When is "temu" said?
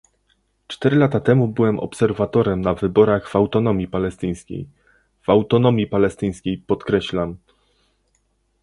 1.21-1.47